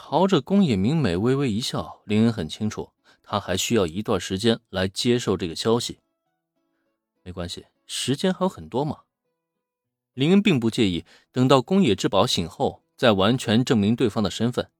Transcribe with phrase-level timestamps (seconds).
[0.00, 2.00] 朝着宫野明美微微一笑。
[2.06, 5.98] 林恩很清楚，他还需要一段时间来接受这个消息。
[7.22, 9.00] 没关系，时间还有很多嘛。
[10.14, 14.70] 林恩并不介意等到宫野志保醒后再完全证明对方的身份。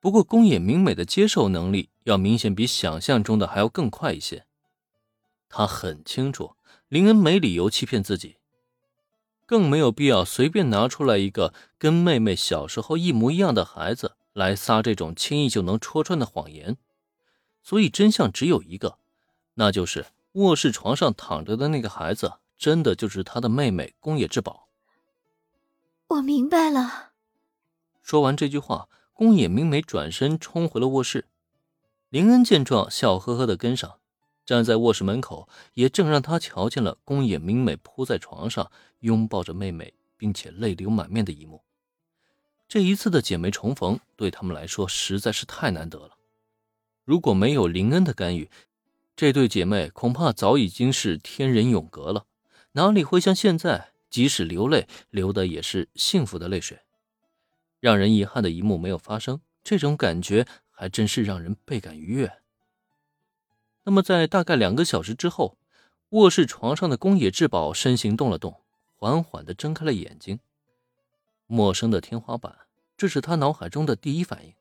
[0.00, 4.44] 不过，宫野明美的接受能力要明显比想象中的还要更快一些。
[5.48, 6.56] 他很清楚，
[6.88, 8.38] 林恩没理由欺骗自己。
[9.46, 16.76] 更没有必要随便拿出来一个跟妹妹小时候一模一样的孩子来撒这种轻易就能戳穿的谎言，
[17.62, 18.98] 所以真相只有一个，
[19.54, 24.68] 那就是卧室床上躺着的那个孩子真的就是他的妹妹宫野志保。
[26.08, 27.12] 我明白了。
[28.02, 31.26] 说完这句话，宫野明美转身冲回了卧室。
[32.08, 33.98] 林恩见状，笑呵呵的跟上。
[34.44, 41.62] 站在卧室门口，也正让他瞧见了宫野明美扑在床上拥抱着妹妹，并且泪流满面的一幕。
[42.72, 46.16] 这一次的姐妹重逢对他们来说实在是太难得了。
[47.04, 48.48] 如果没有林恩的干预，
[49.14, 52.24] 这对姐妹恐怕早已经是天人永隔了，
[52.72, 56.78] 哪里会像现在，即使流泪，流的也是幸福的泪水。
[57.78, 62.38] 让人遗憾的一幕没有发生，这种感觉还真是让人倍感愉悦。
[63.84, 65.58] 那么，在大概两个小时之后，
[66.08, 68.62] 卧室床上的宫野志保身形动了动，
[68.96, 70.40] 缓缓地睁开了眼睛。
[71.46, 72.56] 陌生的天花板，
[73.02, 74.54] 这是他脑海中的第一反应。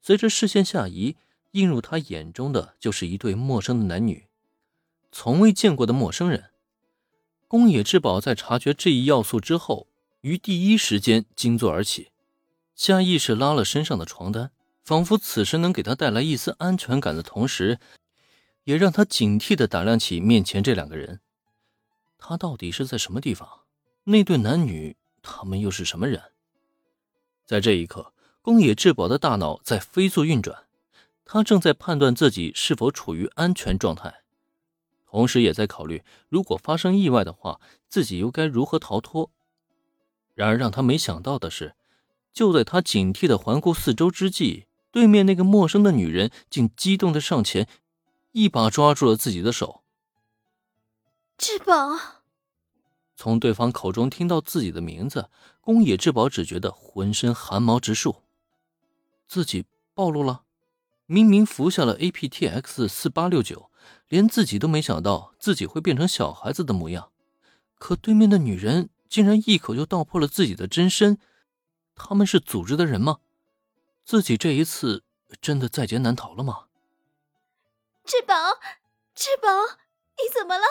[0.00, 1.16] 随着视线下移，
[1.50, 4.26] 映入他眼中的就是一对陌生的男女，
[5.10, 6.48] 从未见过的陌生人。
[7.48, 9.86] 宫野志保在察觉这一要素之后，
[10.22, 12.10] 于第一时间惊坐而起，
[12.74, 14.50] 下意识拉了身上的床单，
[14.82, 17.78] 仿佛此时能给他带来一丝安全感的同时。
[18.64, 21.20] 也让他警惕地打量起面前这两个人，
[22.16, 23.46] 他到底是在什么地方？
[24.04, 26.31] 那对男女，他们又是什么人？
[27.52, 30.64] 在这一刻，宫野志保的大脑在飞速运转，
[31.26, 34.22] 他正在判断自己是否处于安全状态，
[35.04, 37.60] 同时也在考虑，如果发生意外的话，
[37.90, 39.30] 自己又该如何逃脱。
[40.32, 41.74] 然而，让他没想到的是，
[42.32, 47.68] 就在他警惕地环顾四周之际，对面那个陌生的女人竟激动地上前。
[48.30, 49.82] 一把抓住了自己的手。
[51.36, 52.21] 志宝，
[53.22, 58.16] 从对方口中听到自己的名字，宫野志保只觉得浑身汗毛直竖。
[59.28, 60.42] 自己暴露了，
[61.06, 63.70] 明明服下了 APTX 四八六九，
[64.08, 67.12] 连自己都没想到自己会变成小孩子的模样，
[67.78, 71.16] 可对面的女人竟然一口就道破了自己的真身。
[71.94, 73.18] 他们是组织的人吗？
[74.04, 75.04] 自己这一次
[75.40, 76.64] 真的在劫难逃了吗？
[78.04, 78.34] 志宝，
[79.14, 79.76] 志宝，
[80.16, 80.64] 你怎么了？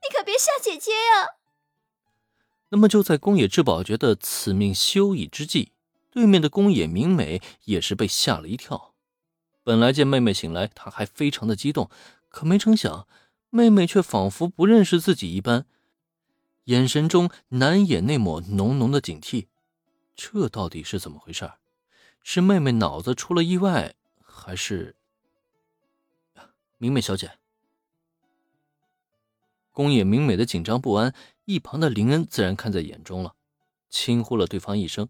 [0.00, 1.35] 你可别吓姐姐呀！
[2.68, 5.72] 那么就在宫野志保觉得此命休矣之际，
[6.10, 8.94] 对面的宫野明美也是被吓了一跳。
[9.62, 11.90] 本来见妹妹醒来，他还非常的激动，
[12.28, 13.06] 可没成想，
[13.50, 15.66] 妹妹却仿佛不认识自己一般，
[16.64, 19.46] 眼神中难掩那抹浓浓的警惕。
[20.14, 21.50] 这到底是怎么回事？
[22.22, 23.94] 是妹妹脑子出了意外，
[24.24, 24.96] 还是？
[26.78, 27.38] 明美小姐，
[29.72, 31.14] 宫野明美的紧张不安，
[31.46, 33.34] 一旁的林恩自然看在眼中了，
[33.88, 35.08] 轻呼了对方一声，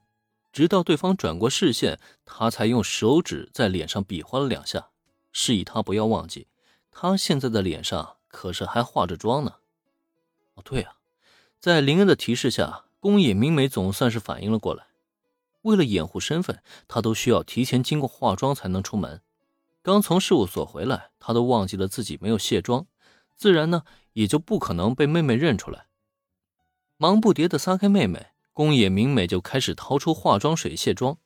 [0.53, 4.91] 直到对方转过视线，他才用手指在脸上比划了两下，
[5.33, 6.47] 示意他不要忘记，
[6.91, 9.55] 他现在的脸上可是还化着妆呢。
[10.55, 10.97] 哦，对啊，
[11.59, 14.89] 在林恩的提示下，宫野明美总算是反应了过来，
[15.63, 19.23] 为了掩护身份，她都需要提前经过化妆才能出门。
[19.81, 22.87] 刚从事务所回来，他都忘记了自己没有卸妆，
[23.37, 25.87] 自然呢也就不可能被妹妹认出来。
[26.99, 31.19] 忙不迭地撒开妹妹，宫野明美就开始掏出化妆水卸妆。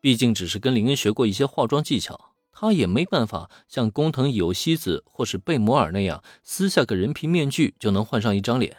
[0.00, 8.78] 毕竟只是跟林恩学过一些化妆技巧，她也没办法像工藤有希子或是贝摩尔那样撕下个人皮面具就能换上一张脸。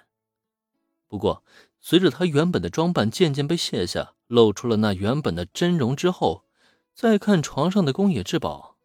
[1.08, 1.44] 不过，
[1.80, 6.46] 随着她原本的装扮渐渐被卸下，露出了那原本的真容之后，
[6.96, 8.78] 再看床上的宫野志保。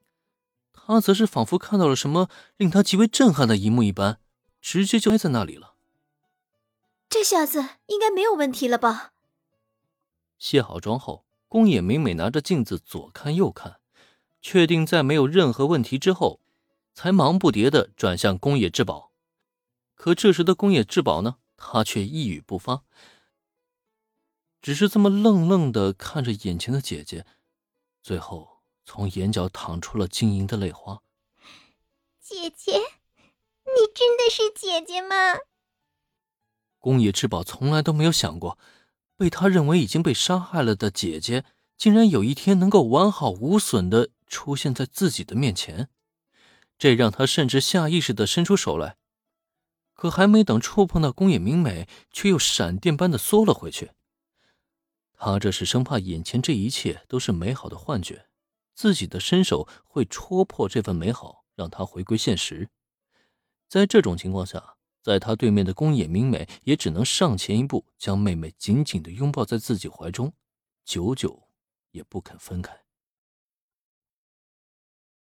[0.74, 4.18] 他则是仿佛看到了什么令他极为震撼的一幕一般，
[4.60, 5.71] 直接就呆在那里了。
[7.12, 9.12] 这下子应该没有问题了吧？
[10.38, 13.80] 卸好妆后，宫野美美拿着镜子左看右看，
[14.40, 16.40] 确定在没有任何问题之后，
[16.94, 19.12] 才忙不迭的转向宫野志保。
[19.94, 22.82] 可这时的宫野志保呢，他却一语不发，
[24.62, 27.26] 只是这么愣愣的看着眼前的姐姐，
[28.02, 28.62] 最后。
[28.84, 31.02] 从眼角淌出了晶莹的泪花。
[32.20, 35.14] 姐姐，你真的是姐姐吗？
[36.82, 38.58] 宫野志保从来都没有想过，
[39.16, 41.44] 被他认为已经被杀害了的姐姐，
[41.78, 45.88] 竟然有一天能够完好无损的出现在自己的面前，
[46.76, 48.96] 这让他甚至下意识的伸出手来。
[49.94, 53.92] 可还没等触碰到宫野明美，却又闪电般的缩了回去。
[55.12, 58.26] 他这是生怕眼前这一切都是美好的幻觉，
[58.74, 62.68] 自己的伸手会戳破这份美好，让他回归现实。
[63.68, 70.32] 在这种情况下，在他对面的宫野明美也只能上前一步，将妹妹紧紧的拥抱在自己怀中，
[70.84, 71.48] 久久
[71.90, 72.81] 也不肯分开。